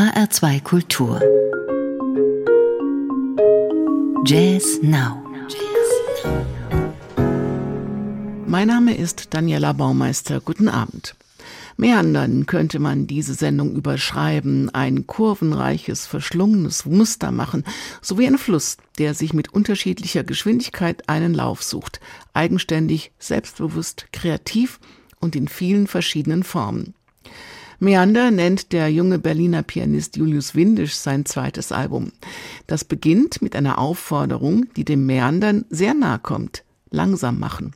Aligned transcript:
HR2 0.00 0.62
Kultur. 0.62 1.20
Jazz 4.24 4.78
Now. 4.80 5.22
Mein 8.46 8.68
Name 8.68 8.96
ist 8.96 9.34
Daniela 9.34 9.74
Baumeister. 9.74 10.40
Guten 10.40 10.70
Abend. 10.70 11.16
Meandern 11.76 12.46
könnte 12.46 12.78
man 12.78 13.08
diese 13.08 13.34
Sendung 13.34 13.76
überschreiben, 13.76 14.70
ein 14.70 15.06
kurvenreiches, 15.06 16.06
verschlungenes 16.06 16.86
Muster 16.86 17.30
machen, 17.30 17.62
sowie 18.00 18.26
ein 18.26 18.38
Fluss, 18.38 18.78
der 18.96 19.12
sich 19.12 19.34
mit 19.34 19.52
unterschiedlicher 19.52 20.24
Geschwindigkeit 20.24 21.10
einen 21.10 21.34
Lauf 21.34 21.62
sucht, 21.62 22.00
eigenständig, 22.32 23.12
selbstbewusst, 23.18 24.06
kreativ 24.14 24.80
und 25.20 25.36
in 25.36 25.46
vielen 25.46 25.86
verschiedenen 25.86 26.42
Formen. 26.42 26.94
Meander 27.82 28.30
nennt 28.30 28.72
der 28.72 28.92
junge 28.92 29.18
Berliner 29.18 29.62
Pianist 29.62 30.18
Julius 30.18 30.54
Windisch 30.54 30.94
sein 30.96 31.24
zweites 31.24 31.72
Album. 31.72 32.12
Das 32.66 32.84
beginnt 32.84 33.40
mit 33.40 33.56
einer 33.56 33.78
Aufforderung, 33.78 34.66
die 34.76 34.84
dem 34.84 35.06
Meandern 35.06 35.64
sehr 35.70 35.94
nahe 35.94 36.18
kommt. 36.18 36.62
Langsam 36.90 37.38
machen. 37.38 37.72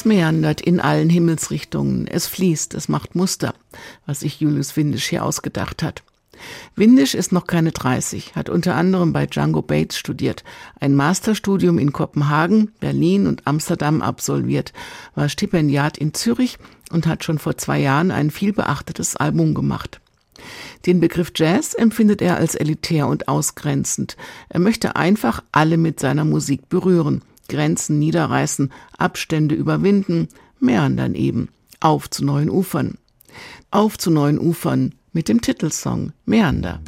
Es 0.00 0.06
meandert 0.06 0.62
in 0.62 0.80
allen 0.80 1.10
Himmelsrichtungen, 1.10 2.06
es 2.06 2.26
fließt, 2.26 2.72
es 2.72 2.88
macht 2.88 3.14
Muster, 3.14 3.52
was 4.06 4.20
sich 4.20 4.40
Julius 4.40 4.74
Windisch 4.74 5.10
hier 5.10 5.22
ausgedacht 5.22 5.82
hat. 5.82 6.02
Windisch 6.74 7.14
ist 7.14 7.32
noch 7.32 7.46
keine 7.46 7.70
30, 7.70 8.34
hat 8.34 8.48
unter 8.48 8.76
anderem 8.76 9.12
bei 9.12 9.26
Django 9.26 9.60
Bates 9.60 9.98
studiert, 9.98 10.42
ein 10.80 10.94
Masterstudium 10.94 11.78
in 11.78 11.92
Kopenhagen, 11.92 12.72
Berlin 12.80 13.26
und 13.26 13.46
Amsterdam 13.46 14.00
absolviert, 14.00 14.72
war 15.14 15.28
Stipendiat 15.28 15.98
in 15.98 16.14
Zürich 16.14 16.56
und 16.90 17.06
hat 17.06 17.22
schon 17.22 17.38
vor 17.38 17.58
zwei 17.58 17.78
Jahren 17.78 18.10
ein 18.10 18.30
vielbeachtetes 18.30 19.16
Album 19.16 19.52
gemacht. 19.52 20.00
Den 20.86 21.00
Begriff 21.00 21.32
Jazz 21.36 21.74
empfindet 21.74 22.22
er 22.22 22.38
als 22.38 22.54
elitär 22.54 23.06
und 23.06 23.28
ausgrenzend. 23.28 24.16
Er 24.48 24.60
möchte 24.60 24.96
einfach 24.96 25.42
alle 25.52 25.76
mit 25.76 26.00
seiner 26.00 26.24
Musik 26.24 26.70
berühren, 26.70 27.20
Grenzen 27.50 27.98
niederreißen, 27.98 28.72
Abstände 28.96 29.54
überwinden, 29.54 30.28
meandern 30.58 31.14
eben, 31.14 31.48
auf 31.80 32.08
zu 32.08 32.24
neuen 32.24 32.48
Ufern. 32.48 32.96
Auf 33.70 33.98
zu 33.98 34.10
neuen 34.10 34.38
Ufern 34.38 34.94
mit 35.12 35.28
dem 35.28 35.42
Titelsong 35.42 36.12
Meander. 36.24 36.80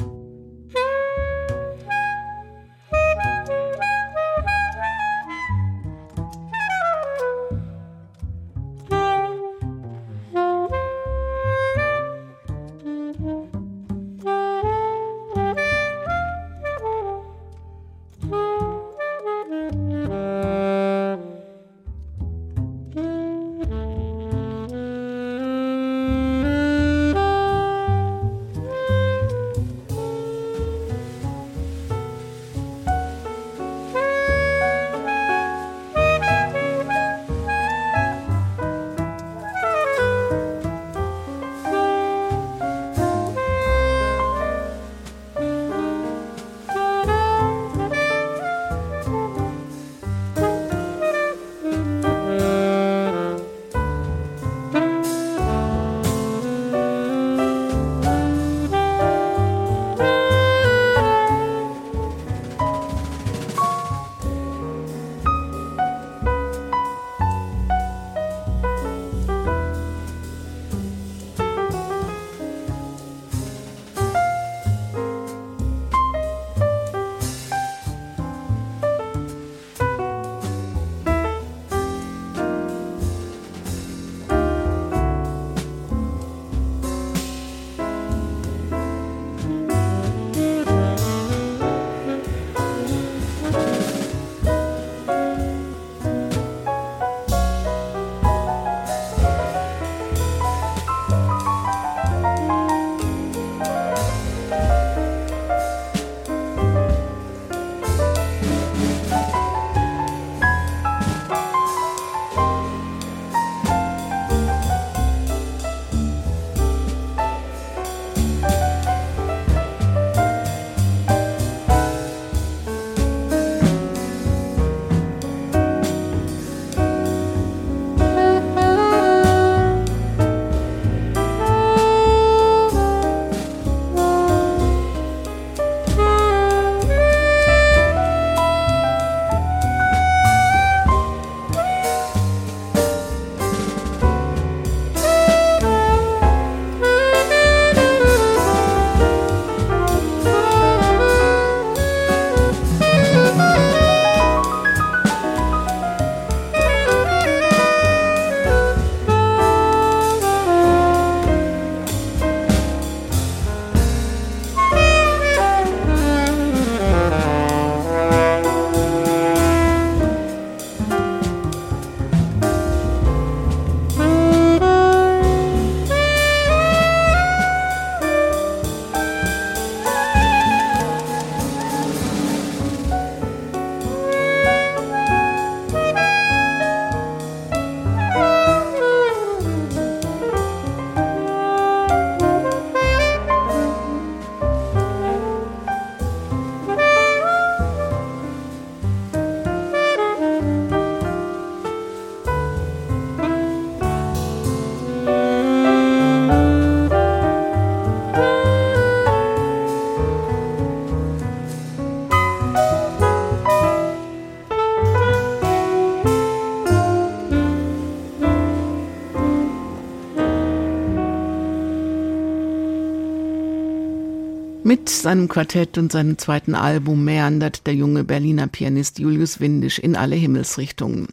Mit 224.83 224.89
seinem 224.89 225.29
Quartett 225.29 225.77
und 225.77 225.93
seinem 225.93 226.17
zweiten 226.17 226.55
Album 226.55 227.05
meandert 227.05 227.67
der 227.67 227.73
junge 227.73 228.03
Berliner 228.03 228.47
Pianist 228.47 228.99
Julius 228.99 229.39
Windisch 229.39 229.79
in 229.79 229.95
alle 229.95 230.17
Himmelsrichtungen. 230.17 231.07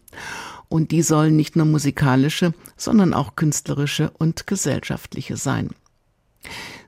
Und 0.69 0.91
die 0.91 1.03
sollen 1.03 1.37
nicht 1.37 1.55
nur 1.55 1.67
musikalische, 1.67 2.53
sondern 2.77 3.15
auch 3.15 3.37
künstlerische 3.37 4.11
und 4.19 4.49
gesellschaftliche 4.49 5.37
sein. 5.37 5.71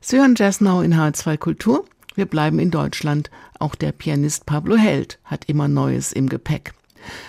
Sie 0.01 0.19
hören 0.19 0.35
Jazz 0.37 0.61
Now 0.61 0.83
in 0.83 0.95
H2 0.95 1.37
Kultur. 1.37 1.85
Wir 2.17 2.27
bleiben 2.27 2.59
in 2.59 2.73
Deutschland. 2.73 3.31
Auch 3.61 3.77
der 3.77 3.93
Pianist 3.93 4.47
Pablo 4.47 4.75
Held 4.75 5.21
hat 5.23 5.45
immer 5.45 5.69
Neues 5.69 6.13
im 6.13 6.29
Gepäck. 6.29 6.73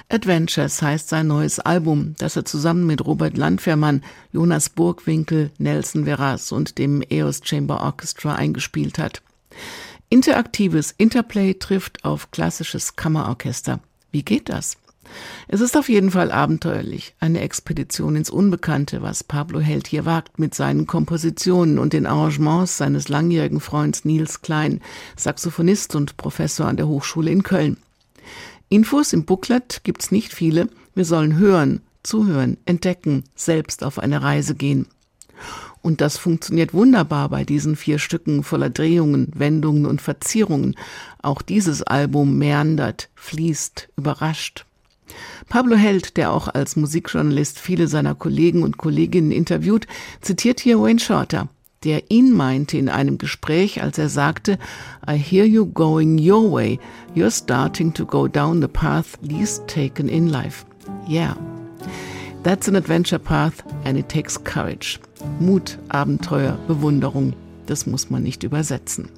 Adventures 0.10 0.81
heißt 0.81 1.10
sein 1.10 1.27
neues 1.27 1.60
Album, 1.60 2.15
das 2.17 2.36
er 2.36 2.45
zusammen 2.45 2.88
mit 2.88 3.05
Robert 3.05 3.38
Landwehrmann, 3.38 4.03
Jonas 4.31 4.69
Burgwinkel, 4.69 5.51
Nelson 5.60 6.05
Veras 6.05 6.51
und 6.51 6.79
dem 6.79 7.03
EOS 7.07 7.41
Chamber 7.43 7.81
Orchestra 7.81 8.33
eingespielt 8.33 8.98
hat. 8.98 9.22
Interaktives 10.10 10.93
Interplay 10.98 11.53
trifft 11.53 12.05
auf 12.05 12.31
klassisches 12.31 12.95
Kammerorchester. 12.95 13.79
Wie 14.12 14.24
geht 14.24 14.50
das? 14.50 14.77
Es 15.48 15.62
ist 15.62 15.77
auf 15.77 15.89
jeden 15.89 16.12
Fall 16.12 16.31
abenteuerlich, 16.31 17.15
eine 17.19 17.41
Expedition 17.41 18.15
ins 18.15 18.29
Unbekannte, 18.29 19.01
was 19.01 19.24
Pablo 19.24 19.60
Held 19.60 19.88
hier 19.88 20.05
wagt 20.05 20.39
mit 20.39 20.55
seinen 20.55 20.88
Kompositionen 20.88 21.79
und 21.79 21.93
den 21.93 22.05
Arrangements 22.05 22.77
seines 22.77 23.10
langjährigen 23.10 23.60
Freunds 23.60 24.05
Niels 24.05 24.41
Klein, 24.41 24.81
Saxophonist 25.15 25.95
und 25.95 26.17
Professor 26.17 26.67
an 26.67 26.77
der 26.77 26.88
Hochschule 26.88 27.31
in 27.31 27.43
Köln. 27.43 27.77
Infos 28.69 29.13
im 29.13 29.25
Booklet 29.25 29.81
gibt's 29.83 30.12
nicht 30.12 30.33
viele. 30.33 30.69
Wir 30.95 31.05
sollen 31.05 31.38
hören, 31.38 31.81
zuhören, 32.01 32.57
entdecken, 32.65 33.24
selbst 33.36 33.83
auf 33.83 34.00
eine 34.00 34.22
Reise 34.22 34.55
gehen. 34.55 34.88
Und 35.83 35.99
das 35.99 36.17
funktioniert 36.17 36.73
wunderbar 36.73 37.29
bei 37.29 37.43
diesen 37.43 37.75
vier 37.75 37.99
Stücken 37.99 38.43
voller 38.43 38.69
Drehungen, 38.69 39.31
Wendungen 39.35 39.85
und 39.85 40.01
Verzierungen. 40.01 40.75
Auch 41.21 41.41
dieses 41.41 41.83
Album 41.83 42.37
meandert, 42.37 43.09
fließt, 43.15 43.89
überrascht. 43.97 44.65
Pablo 45.49 45.75
Held, 45.75 46.15
der 46.15 46.31
auch 46.31 46.47
als 46.47 46.77
Musikjournalist 46.77 47.59
viele 47.59 47.89
seiner 47.89 48.15
Kollegen 48.15 48.63
und 48.63 48.77
Kolleginnen 48.77 49.31
interviewt, 49.31 49.85
zitiert 50.21 50.61
hier 50.61 50.79
Wayne 50.79 51.01
Shorter, 51.01 51.49
der 51.83 52.09
ihn 52.09 52.31
meinte 52.31 52.77
in 52.77 52.87
einem 52.87 53.17
Gespräch, 53.17 53.83
als 53.83 53.97
er 53.97 54.07
sagte, 54.07 54.57
I 55.05 55.17
hear 55.17 55.45
you 55.45 55.65
going 55.65 56.17
your 56.17 56.49
way. 56.49 56.79
You're 57.13 57.29
starting 57.29 57.93
to 57.93 58.05
go 58.05 58.29
down 58.29 58.61
the 58.61 58.69
path 58.69 59.17
least 59.21 59.67
taken 59.67 60.07
in 60.07 60.29
life. 60.29 60.65
Yeah. 61.09 61.35
That's 62.43 62.67
an 62.67 62.75
adventure 62.75 63.19
path 63.19 63.63
and 63.85 63.97
it 63.97 64.09
takes 64.09 64.38
courage. 64.38 65.00
Mut, 65.39 65.77
Abenteuer, 65.89 66.57
Bewunderung, 66.67 67.33
das 67.67 67.85
muss 67.85 68.09
man 68.09 68.23
nicht 68.23 68.43
übersetzen. 68.43 69.09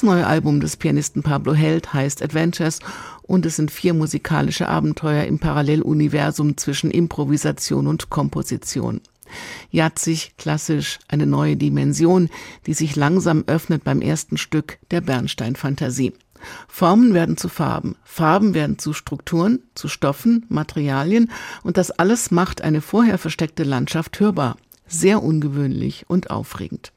Das 0.00 0.06
neue 0.06 0.26
Album 0.26 0.60
des 0.60 0.78
Pianisten 0.78 1.22
Pablo 1.22 1.52
Held 1.52 1.92
heißt 1.92 2.22
Adventures 2.22 2.78
und 3.20 3.44
es 3.44 3.56
sind 3.56 3.70
vier 3.70 3.92
musikalische 3.92 4.66
Abenteuer 4.66 5.24
im 5.24 5.38
Paralleluniversum 5.38 6.56
zwischen 6.56 6.90
Improvisation 6.90 7.86
und 7.86 8.08
Komposition. 8.08 9.02
Jatzig, 9.70 10.32
klassisch, 10.38 11.00
eine 11.08 11.26
neue 11.26 11.58
Dimension, 11.58 12.30
die 12.64 12.72
sich 12.72 12.96
langsam 12.96 13.44
öffnet 13.46 13.84
beim 13.84 14.00
ersten 14.00 14.38
Stück 14.38 14.78
der 14.90 15.02
Bernstein-Fantasie. 15.02 16.14
Formen 16.66 17.12
werden 17.12 17.36
zu 17.36 17.50
Farben, 17.50 17.94
Farben 18.02 18.54
werden 18.54 18.78
zu 18.78 18.94
Strukturen, 18.94 19.58
zu 19.74 19.88
Stoffen, 19.88 20.46
Materialien 20.48 21.30
und 21.62 21.76
das 21.76 21.90
alles 21.90 22.30
macht 22.30 22.62
eine 22.62 22.80
vorher 22.80 23.18
versteckte 23.18 23.64
Landschaft 23.64 24.18
hörbar. 24.18 24.56
Sehr 24.86 25.22
ungewöhnlich 25.22 26.06
und 26.08 26.30
aufregend. 26.30 26.90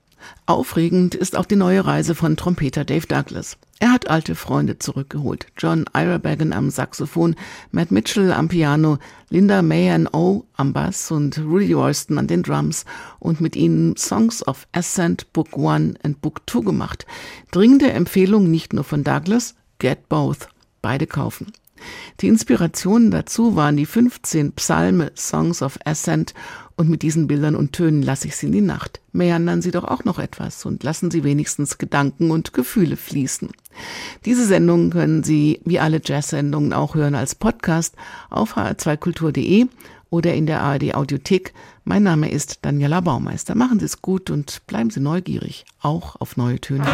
Aufregend 0.46 1.16
ist 1.16 1.36
auch 1.36 1.46
die 1.46 1.56
neue 1.56 1.86
Reise 1.86 2.16
von 2.16 2.38
Trompeter 2.38 2.86
Dave 2.86 3.08
Douglas. 3.08 3.58
Er 3.80 3.92
hat 3.92 4.10
alte 4.10 4.36
Freunde 4.36 4.80
zurückgeholt. 4.80 5.48
John 5.58 5.86
Irabagan 5.94 6.54
am 6.54 6.70
Saxophon, 6.70 7.36
Matt 7.72 7.92
Mitchell 7.92 8.32
am 8.32 8.48
Piano, 8.48 8.98
Linda 9.30 9.62
Mayan 9.62 10.08
O 10.08 10.46
am 10.54 10.72
Bass 10.72 11.12
und 11.12 11.38
Rudy 11.38 11.74
Royston 11.74 12.18
an 12.18 12.28
den 12.28 12.44
Drums 12.44 12.86
und 13.20 13.42
mit 13.42 13.56
ihnen 13.56 13.98
Songs 13.98 14.48
of 14.48 14.68
Ascent 14.72 15.34
Book 15.34 15.58
One 15.58 15.96
und 16.04 16.22
Book 16.22 16.48
Two 16.48 16.62
gemacht. 16.62 17.06
Dringende 17.52 17.92
Empfehlung 17.92 18.50
nicht 18.50 18.74
nur 18.74 18.84
von 18.86 19.04
Douglas, 19.04 19.56
get 19.80 20.08
both. 20.08 20.48
Beide 20.82 21.08
kaufen. 21.08 21.52
Die 22.22 22.28
Inspirationen 22.28 23.12
dazu 23.12 23.56
waren 23.56 23.78
die 23.78 23.86
15 23.86 24.54
Psalme 24.54 25.12
Songs 25.16 25.62
of 25.62 25.78
Ascent 25.86 26.34
und 26.76 26.90
mit 26.90 27.02
diesen 27.02 27.28
Bildern 27.28 27.56
und 27.56 27.74
Tönen 27.74 28.02
lasse 28.02 28.28
ich 28.28 28.36
sie 28.36 28.48
in 28.48 28.52
die 28.52 28.62
Nacht. 28.62 29.00
Meandern 29.12 29.62
Sie 29.62 29.72
doch 29.72 29.84
auch 29.84 30.06
noch 30.06 30.20
etwas 30.20 30.66
und 30.66 30.84
lassen 30.84 31.12
Sie 31.12 31.24
wenigstens 31.24 31.78
Gedanken 31.78 32.32
und 32.32 32.54
Gefühle 32.54 32.98
fließen. 32.98 33.50
Diese 34.26 34.46
Sendung 34.46 34.90
können 34.90 35.24
Sie 35.24 35.62
wie 35.66 35.80
alle 35.80 36.02
Jazz-Sendungen 36.04 36.74
auch 36.74 36.96
hören 36.96 37.16
als 37.16 37.36
Podcast 37.36 37.96
auf 38.30 38.58
hr2kultur.de 38.58 39.68
oder 40.10 40.34
in 40.34 40.46
der 40.46 40.62
ARD 40.62 40.96
Audiothek. 40.96 41.54
Mein 41.84 42.04
Name 42.04 42.32
ist 42.32 42.60
Daniela 42.62 43.02
Baumeister. 43.02 43.56
Machen 43.56 43.80
Sie 43.80 43.86
es 43.86 44.02
gut 44.02 44.30
und 44.30 44.66
bleiben 44.68 44.90
Sie 44.90 45.00
neugierig, 45.00 45.66
auch 45.82 46.16
auf 46.20 46.38
neue 46.38 46.60
Töne. 46.60 46.86